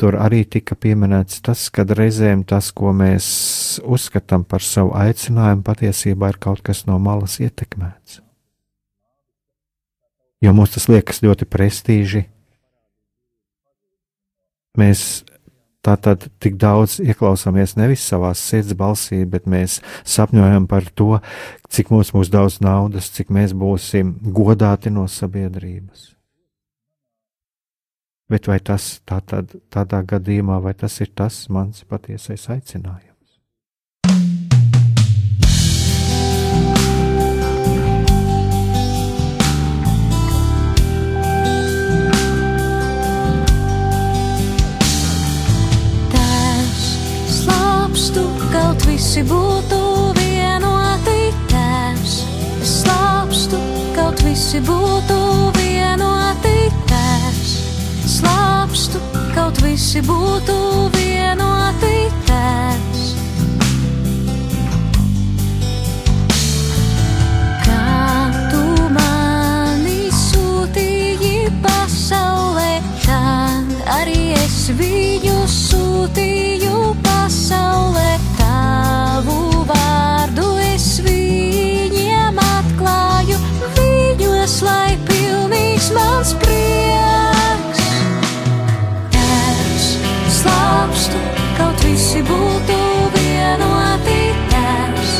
[0.00, 3.26] tur arī tika pieminēts tas, ka reizēm tas, ko mēs
[3.84, 8.20] uzskatām par savu aicinājumu, patiesībā ir kaut kas no malas ietekmēts.
[10.44, 12.26] Jo mums tas liekas ļoti prestiži,
[14.74, 15.22] Mēs
[15.84, 21.20] tā tad tik daudz ieklausāmies nevis savā sirds balsī, bet mēs sapņojam par to,
[21.68, 26.10] cik mums būs daudz naudas, cik mēs būsim godāti no sabiedrības.
[28.32, 33.12] Bet vai tas tā tad, tādā gadījumā, vai tas ir tas mans patiesais aicinājums?
[48.94, 49.78] Visi būtu
[50.14, 52.12] vienoti tēvs.
[52.62, 53.58] Es slāpstu,
[53.96, 55.16] kaut visi būtu
[55.56, 56.52] vienoti
[56.86, 57.54] tēvs.
[58.12, 59.00] Slāpstu,
[59.34, 60.58] kaut visi būtu
[60.94, 61.96] vienoti
[62.28, 63.02] tēvs.
[67.66, 68.62] Kā tu
[68.94, 73.18] mani sūtīji pasaulē, tā
[73.98, 78.12] arī es viņu sūtīju pasaulē.
[84.44, 87.80] Dievs, lai pilnīgs mans prieks.
[89.14, 89.86] Tēvs,
[90.36, 91.22] slāpstu,
[91.56, 92.78] kaut visi būtu
[93.16, 94.20] vienoti.
[94.52, 95.16] Tēvs,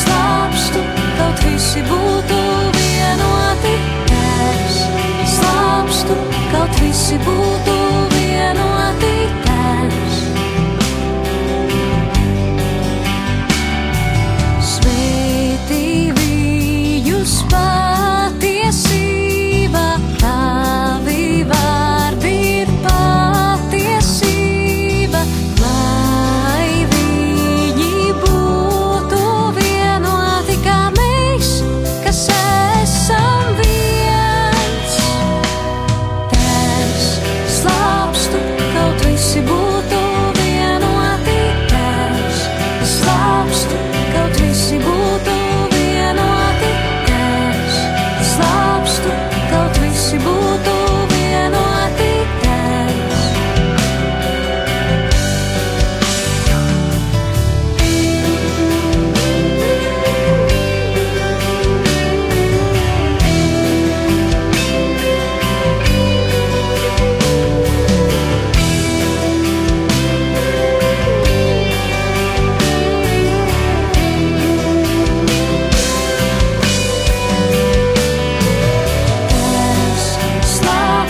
[0.00, 0.82] slāpstu,
[1.20, 2.42] kaut visi būtu
[2.80, 3.78] vienoti.
[4.10, 4.84] Tēvs,
[5.36, 6.20] slāpstu,
[6.50, 7.43] kaut visi būtu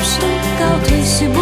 [0.05, 0.21] 身
[0.59, 1.34] 高退休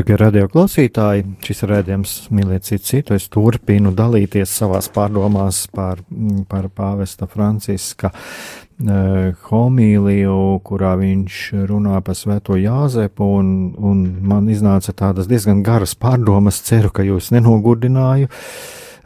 [0.00, 3.12] Darbie radio klausītāji, šis rādījums mīliet citu citu.
[3.18, 6.00] Es turpinu dalīties savās pārdomās par,
[6.48, 14.96] par pāvesta Franciska uh, homīliju, kurā viņš runā par svēto Jāzepu, un, un man iznāca
[14.96, 16.62] tādas diezgan garas pārdomas.
[16.64, 18.32] Ceru, ka jūs nenogurdināju.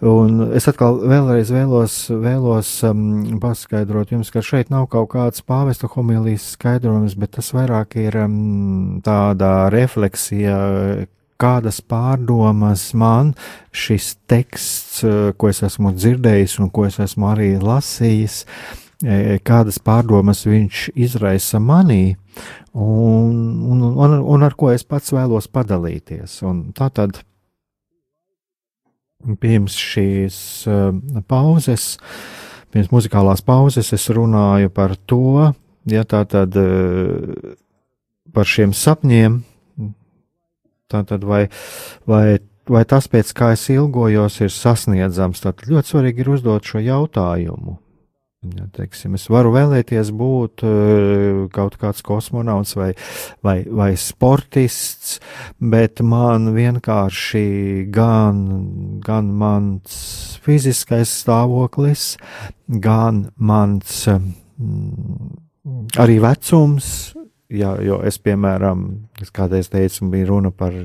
[0.03, 5.86] Un es atkal vēlreiz vēlos, vēlos um, paskaidrot jums, ka šeit nav kaut kāds pāvesta
[5.92, 10.57] homīlijas skaidrojums, bet tas vairāk ir um, tāda refleksija,
[11.38, 13.34] kādas pārdomas man
[13.74, 18.40] šis teksts, uh, ko es esmu dzirdējis un ko es esmu arī lasījis,
[19.05, 22.16] e, kādas pārdomas viņš izraisa manī
[22.72, 23.38] un,
[23.70, 26.40] un, un, un ar ko es pats vēlos padalīties.
[26.49, 27.22] Un tā tad
[29.40, 30.36] pirms šīs
[30.70, 30.92] uh,
[31.30, 31.94] pauzes,
[32.74, 35.50] pirms muzikālās pauzes, es runāju par to,
[35.90, 37.56] ja tā tad uh,
[38.34, 39.42] par šiem sapņiem,
[40.94, 41.46] Tātad vai,
[42.06, 45.40] vai, vai tas, pēc kā es ilgojos, ir sasniedzams?
[45.44, 47.78] Tad ļoti svarīgi ir uzdot šo jautājumu.
[48.53, 52.90] Ja, teiksim, es varu vēlēties būt uh, kaut kāds kosmonauts vai,
[53.45, 55.16] vai, vai sportists,
[55.57, 57.45] bet man vienkārši
[57.95, 58.42] gan,
[59.05, 59.95] gan mans
[60.45, 62.18] fiziskais stāvoklis,
[62.68, 64.34] gan mans um,
[65.97, 67.14] arī vecums.
[67.55, 68.84] Jā, jo es, piemēram,
[69.22, 70.76] es kādreiz teicu, bija runa par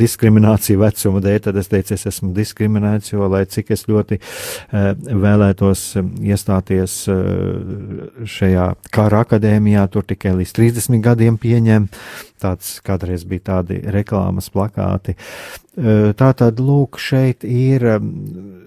[0.00, 4.92] diskrimināciju vecuma dēļ, tad es teicu, es esmu diskriminēts, jo, lai cik es ļoti uh,
[4.96, 11.88] vēlētos uh, iestāties uh, šajā kara akadēmijā, tur tikai līdz 30 gadiem pieņem,
[12.42, 15.16] tāds kādreiz bija tādi reklāmas plakāti.
[15.76, 17.90] Uh, tā tad, lūk, šeit ir.
[17.96, 18.64] Uh,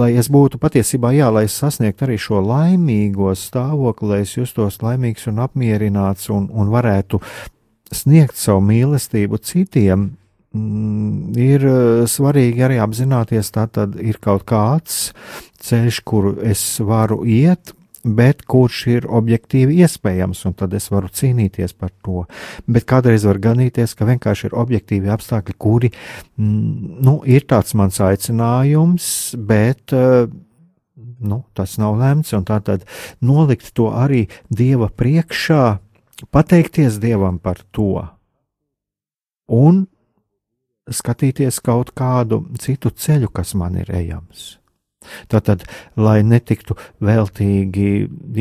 [0.00, 4.80] lai es būtu patiesībā, jā, lai es sasniegtu arī šo laimīgo stāvokli, lai es justos
[4.84, 7.20] laimīgs un apmierināts un, un varētu
[7.92, 10.10] sniegt savu mīlestību citiem,
[10.54, 15.12] ir eh, svarīgi arī apzināties, tā tad ir kaut kāds
[15.62, 21.74] ceļš, kuru es varu iet, bet kurš ir objektīvi iespējams, un tad es varu cīnīties
[21.76, 22.24] par to.
[22.66, 25.92] Bet kādreiz var ganīties, ka vienkārši ir objektīvi apstākļi, kuri,
[26.40, 30.26] mm, nu, ir tāds mans aicinājums, bet, eh,
[31.20, 32.88] nu, tas nav lemts, un tā tad
[33.20, 35.78] nolikt to arī Dieva priekšā,
[36.32, 38.08] pateikties Dievam par to,
[39.46, 39.86] un
[40.90, 44.60] skatīties kaut kādu citu ceļu, kas man ir ejams.
[45.32, 45.62] Tātad,
[45.96, 47.86] lai netiktu veltīgi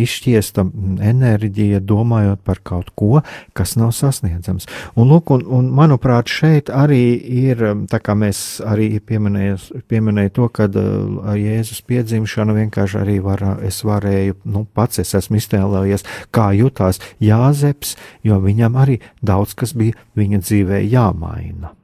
[0.04, 0.66] izšķiesta
[1.08, 3.22] enerģija, domājot par kaut ko,
[3.56, 4.68] kas nav sasniedzams.
[5.00, 10.68] Un, lūk, un, un manuprāt, šeit arī ir, tā kā mēs arī pieminējām to, ka
[10.68, 16.04] uh, Jēzus piedzimšana vienkārši arī var, es varēju, nu, pats es esmu iztēlojies,
[16.36, 17.96] kā jutās Jāzeps,
[18.28, 21.79] jo viņam arī daudz kas bija viņa dzīvē jāmaina.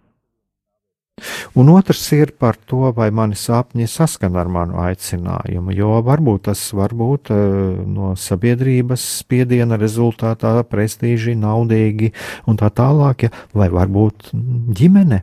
[1.56, 6.64] Un otrs ir par to, vai mani sapņi saskana ar manu aicinājumu, jo varbūt tas
[6.76, 12.12] var būt uh, no sabiedrības spiediena rezultātā prestīži, naudīgi
[12.52, 14.34] un tā tālāk, ja, vai varbūt
[14.76, 15.22] ģimene.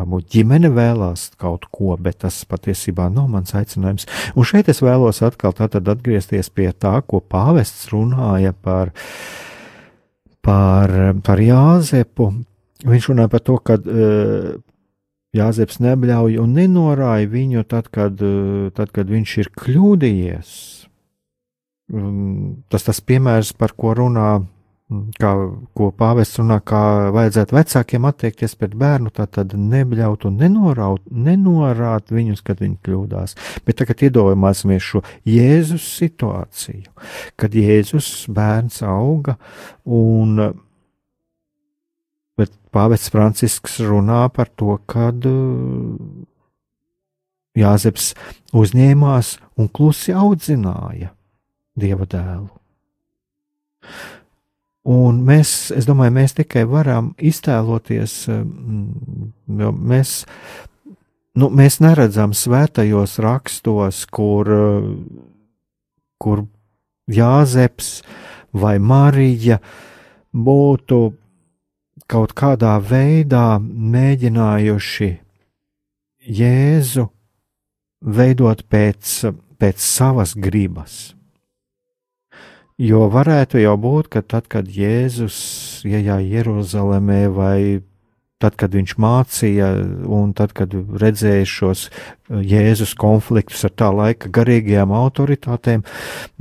[0.00, 4.08] Varbūt ģimene vēlās kaut ko, bet tas patiesībā nav mans aicinājums.
[4.34, 8.96] Un šeit es vēlos atkal atgriezties pie tā, ko pāvests runāja par,
[10.40, 12.32] par, par Jāzepu.
[12.88, 14.54] Viņš runāja par to, ka uh,
[15.34, 20.50] Jāzeps nebļauj un nenorāja viņu tad, kad, eh, tad, kad viņš ir kļūdījies.
[22.72, 24.46] Tas tas piemērs, par ko runā,
[25.20, 25.32] kā,
[25.76, 32.12] ko pāvests runā, kā vajadzētu vecākiem attiekties pret bērnu, tā tad nebļaut un nenoraut, nenorāt
[32.14, 33.36] viņus, kad viņi kļūdās.
[33.66, 36.92] Bet tagad iedomāsimies šo Jēzus situāciju,
[37.40, 39.36] kad Jēzus bērns auga
[39.84, 40.38] un
[42.38, 45.94] Bet Pāvests Francisks runā par to, kad uh,
[47.54, 48.12] Jāzeps
[48.50, 51.12] uzņēmās un klusi audzināja
[51.78, 52.50] Dieva dēlu.
[54.84, 60.12] Un mēs, es domāju, mēs tikai varam iztēloties, um, jo mēs,
[61.40, 64.90] nu, mēs neredzam svētajos rakstos, kur, uh,
[66.20, 66.44] kur
[67.10, 68.00] Jāzeps
[68.52, 69.58] vai Marija
[70.34, 71.00] būtu
[72.10, 75.10] kaut kādā veidā mēģinājuši
[76.24, 77.08] Jēzu
[78.04, 79.10] veidot pēc,
[79.60, 81.14] pēc savas gribas.
[82.80, 85.36] Jo varētu jau būt, ka tad, kad Jēzus
[85.86, 87.58] ienāca Jeruzalemē vai
[88.42, 89.68] tad, kad viņš mācīja,
[90.10, 95.84] un tad, kad redzēja šos uh, Jēzus konfliktus ar tā laika garīgajām autoritātēm,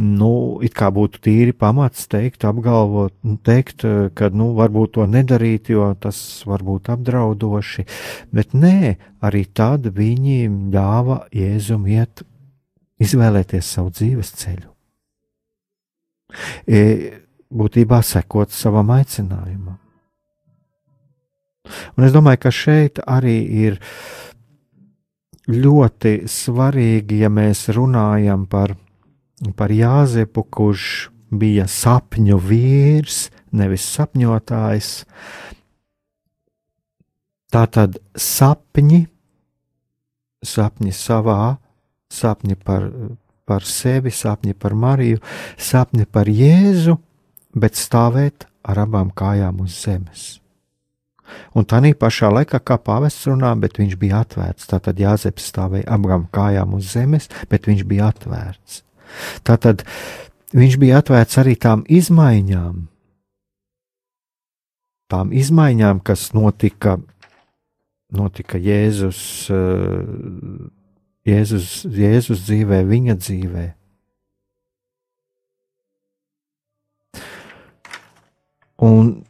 [0.02, 0.34] nu,
[0.66, 5.72] it kā būtu tīri pamats teikt, apgalvot, nu, teikt, uh, ka, nu, varbūt to nedarīt,
[5.74, 6.18] jo tas
[6.50, 7.88] var būt apdraudoši,
[8.36, 12.26] bet nē, arī tad viņi ļāva Jēzum iet,
[13.04, 14.70] izvēlēties savu dzīves ceļu.
[16.66, 16.82] E,
[17.54, 19.83] būtībā sekot savam aicinājumam.
[21.96, 23.38] Un es domāju, ka šeit arī
[23.68, 23.80] ir
[25.50, 28.76] ļoti svarīgi, ja mēs runājam par,
[29.58, 30.90] par Jāzepu, kurš
[31.34, 34.92] bija sapņu vīrs, nevis sapņotājs.
[37.54, 39.04] Tā tad sapņi,
[40.44, 41.56] sapņi savā,
[42.14, 42.88] sapņi par,
[43.46, 45.22] par sevi, sapņi par Mariju,
[45.58, 46.98] sapņi par Jēzu,
[47.54, 50.43] bet stāvēt ar abām kājām uz zemes.
[51.58, 54.68] Un tā pašā laikā, kā pāvests runā, bet viņš bija atvērts.
[54.70, 58.82] Tātad Jāzeps stāvēja abām kājām uz zemes, bet viņš bija atvērts.
[59.46, 59.84] Tātad
[60.54, 62.88] viņš bija atvērts arī tām izmaiņām,
[65.14, 66.98] tām izmaiņām, kas notika,
[68.14, 69.22] notika Jēzus,
[69.54, 70.68] eh,
[71.30, 73.68] Jēzus, Jēzus dzīvē, viņa dzīvē.
[78.84, 79.24] Un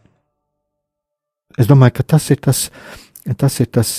[1.58, 2.68] es domāju, ka tas ir tas,
[3.38, 3.92] tas ir tas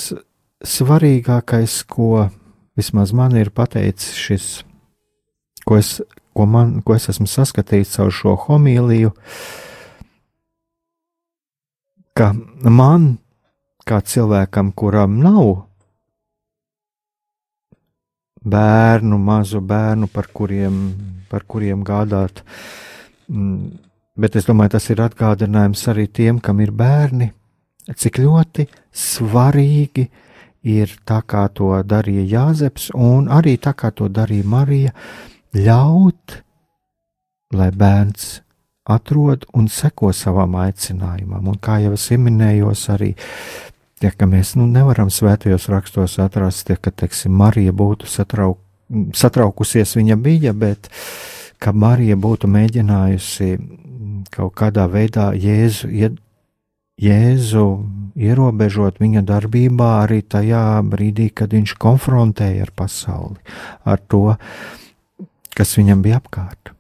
[0.65, 2.29] svarīgākais, ko
[2.77, 4.47] vismaz man ir pateicis šis,
[5.65, 5.99] ko es,
[6.35, 9.13] ko man, ko es esmu saskatījis caur šo homīliju,
[12.15, 12.33] ka
[12.71, 13.15] man,
[13.87, 15.67] kā cilvēkam, kuram nav
[18.45, 20.83] bērnu, mazu bērnu, par kuriem,
[21.31, 22.43] par kuriem gādāt,
[23.29, 23.79] mm,
[24.21, 27.33] bet es domāju, tas ir atgādinājums arī tiem, kam ir bērni
[27.93, 30.07] cik ļoti svarīgi
[30.65, 34.95] ir tā, kā to darīja Jāzeps, un arī tā, kā to darīja Marija,
[35.55, 36.41] ļaut,
[37.55, 38.41] lai bērns
[38.89, 41.49] atrod un seko savam aicinājumam.
[41.49, 43.15] Un kā jau es minējos, arī
[44.03, 48.61] ja, mēs nu, nevaram svētajos rakstos atrast, ja, ka teiksim, Marija būtu satrauk,
[49.17, 50.91] satraukusies, viņa bija, bet
[51.59, 53.57] ka Marija būtu mēģinājusi
[54.35, 55.89] kaut kādā veidā Jēzu
[57.01, 57.65] Jēzu
[58.15, 63.41] ierobežot viņa darbībā arī tajā brīdī, kad viņš konfrontēja ar pasauli,
[63.83, 64.37] ar to,
[65.59, 66.71] kas viņam bija apkārt.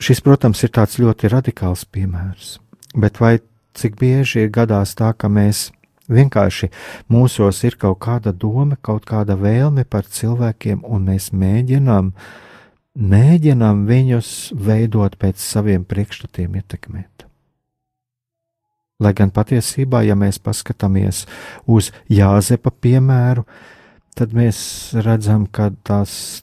[0.00, 2.56] Šis, protams, ir tāds ļoti radikāls piemērs,
[2.96, 3.38] bet vai
[3.76, 5.68] cik bieži ir gadās tā, ka mēs
[6.10, 6.70] vienkārši
[7.12, 12.14] mūsos ir kaut kāda doma, kaut kāda vēlme par cilvēkiem, un mēs mēģinām,
[12.98, 17.26] mēģinām viņus veidot pēc saviem priekšstatiem, ietekmēt.
[19.00, 21.24] Lai gan patiesībā, ja mēs paskatāmies
[21.64, 23.46] uz Jāzepa piemēru,
[24.14, 26.42] tad mēs redzam, ka tās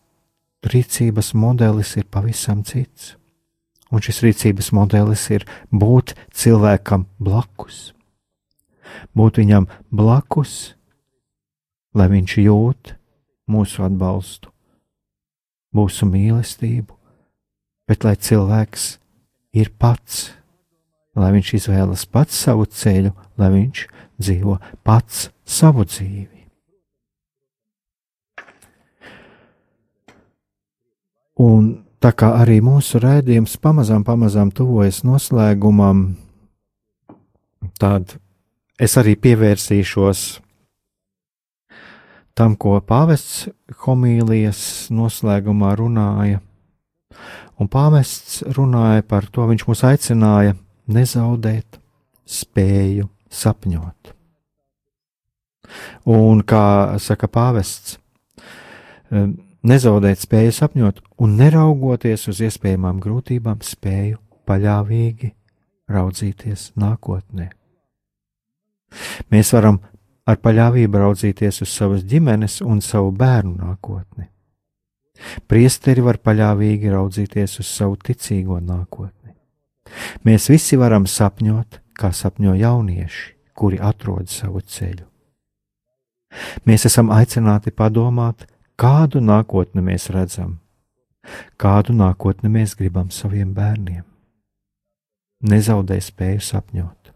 [0.66, 3.14] rīcības modelis ir pavisam cits.
[3.94, 7.94] Un šis rīcības modelis ir būt cilvēkam blakus.
[9.16, 10.74] Būt viņam blakus,
[11.94, 12.96] lai viņš jūt
[13.48, 14.50] mūsu atbalstu,
[15.76, 16.96] mūsu mīlestību,
[17.88, 18.90] bet lai cilvēks
[19.58, 20.38] ir pats
[21.18, 23.12] lai viņš izvēlas pats savu ceļu,
[23.42, 23.84] lai viņš
[24.22, 26.46] dzīvo pats savu dzīvi.
[31.42, 31.70] Un
[32.02, 36.16] tā kā arī mūsu rādījums pamazām, pamazām tuvojas noslēgumam,
[37.78, 38.18] tad
[38.82, 40.24] es arī pievērsīšos
[42.38, 43.48] tam, ko pāvests
[43.84, 44.62] homīlijas
[44.94, 46.42] noslēgumā runāja.
[47.58, 50.54] Un pāvests runāja par to, viņš mūs aicināja
[50.94, 51.80] nezaudēt
[52.28, 54.14] spēju sapņot.
[56.08, 56.66] Un, kā
[57.04, 57.98] saka pāvests,
[59.68, 65.34] nezaudēt spēju sapņot un neraugoties uz iespējamām grūtībām, spēju paļāvīgi
[65.92, 67.50] raudzīties nākotnē.
[69.34, 69.82] Mēs varam
[70.28, 74.28] ar paļāvību raudzīties uz savas ģimenes un savu bērnu nākotni.
[75.50, 79.34] Priesteri var paļāvīgi raudzīties uz savu ticīgo nākotni.
[80.28, 83.24] Mēs visi varam sapņot, kā sapņo jaunieši,
[83.58, 85.08] kuri atrod savu ceļu.
[86.68, 88.46] Mēs esam aicināti padomāt,
[88.78, 90.60] kādu nākotni mēs redzam,
[91.58, 94.04] kādu nākotni mēs gribam saviem bērniem.
[95.48, 97.14] Nezaudē spēju sapņot.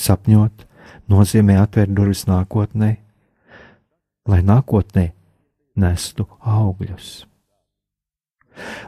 [0.00, 0.66] Sapņot
[1.10, 2.94] nozīmē atvērt durvis nākotnē,
[4.30, 5.10] lai nākotnē
[5.80, 7.10] nestu augļus.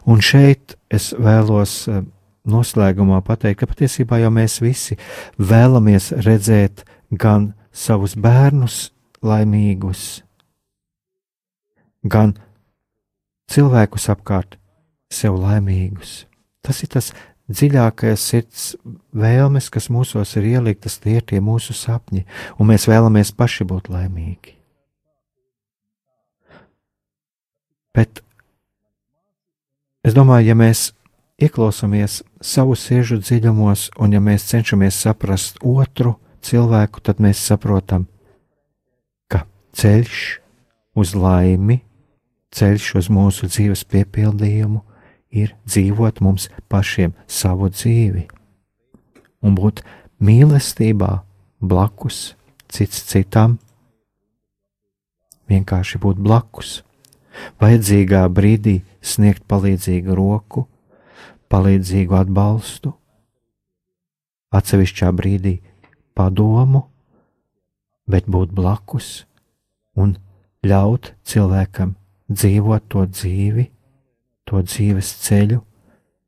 [0.04, 2.02] Un šeit es vēlos eh,
[2.48, 4.98] noslēgumā pateikt, ka patiesībā jau mēs visi
[5.38, 8.90] vēlamies redzēt gan savus bērnus
[9.22, 10.22] laimīgus,
[12.02, 12.34] gan
[13.52, 14.58] cilvēkus apkārt
[15.12, 16.24] sev laimīgus.
[16.62, 17.10] Tas ir tas
[17.52, 18.64] dziļākais sirds
[19.14, 22.24] vēlmes, kas mūsos ir ieliktas, tie ir tie mūsu sapņi,
[22.58, 24.56] un mēs vēlamies paši būt laimīgi.
[27.92, 28.22] Bet
[30.06, 30.90] es domāju, ja mēs
[31.42, 38.06] ieklausāmies savu siežu dziļumos, un ja mēs cenšamies saprast otru cilvēku, tad mēs saprotam,
[39.28, 39.44] ka
[39.76, 40.22] ceļš
[40.98, 41.82] uz laimi,
[42.52, 44.82] ceļš uz mūsu dzīves piepildījumu
[45.32, 48.28] ir dzīvot mums pašiem savu dzīvi.
[49.42, 49.82] Un būt
[50.22, 51.12] mīlestībā
[51.60, 52.34] blakus
[52.72, 53.58] cits citam,
[55.50, 56.82] vienkārši būt blakus,
[57.60, 60.66] vajadzīgā brīdī sniegt palīdzīgu roku,
[61.52, 62.94] palīdzīgu atbalstu,
[64.52, 65.58] atsevišķā brīdī
[66.16, 66.86] padomu,
[68.08, 69.24] bet būt blakus
[69.96, 70.16] un
[70.64, 71.96] ļaut cilvēkam
[72.32, 73.68] dzīvot to dzīvi,
[74.52, 75.62] to dzīves ceļu,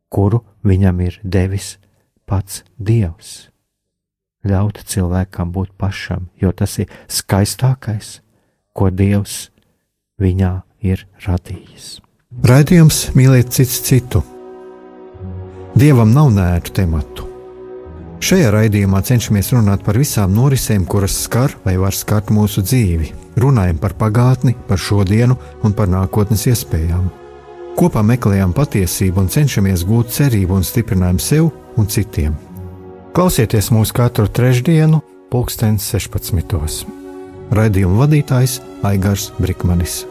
[0.08, 1.74] kuru viņam ir devis
[2.24, 3.50] pats Dievs.
[4.44, 8.20] Ļaut cilvēkam būt pašam, jo tas ir skaistākais,
[8.72, 9.50] ko Dievs
[10.20, 10.54] viņā
[10.84, 11.98] ir radījis.
[12.44, 14.24] Raidījums mīlēt cits citu.
[15.76, 17.28] Dievam nav nērtu tematu.
[18.24, 23.10] Šajā raidījumā cenšamies runāt par visām norisēm, kuras skar vai var skart mūsu dzīvi.
[23.42, 27.10] Runājam par pagātni, par šodienu un par nākotnes iespējām.
[27.74, 31.50] Kopā meklējam patiesību un cenšamies gūt cerību un stiprinājumu sev
[31.80, 32.36] un citiem.
[33.14, 36.86] Klausieties mūsu katru trešdienu, pulksten 16.
[37.54, 40.04] Raidījuma vadītājs Aigars Brikmanis.